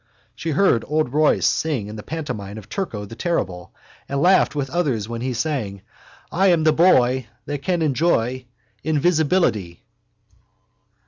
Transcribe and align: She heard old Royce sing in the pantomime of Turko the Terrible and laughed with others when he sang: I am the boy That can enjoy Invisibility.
She 0.33 0.49
heard 0.49 0.83
old 0.87 1.13
Royce 1.13 1.45
sing 1.45 1.85
in 1.85 1.95
the 1.95 2.01
pantomime 2.01 2.57
of 2.57 2.67
Turko 2.67 3.05
the 3.05 3.13
Terrible 3.13 3.71
and 4.09 4.19
laughed 4.19 4.55
with 4.55 4.71
others 4.71 5.07
when 5.07 5.21
he 5.21 5.31
sang: 5.31 5.83
I 6.31 6.47
am 6.47 6.63
the 6.63 6.73
boy 6.73 7.27
That 7.45 7.61
can 7.61 7.83
enjoy 7.83 8.45
Invisibility. 8.83 9.83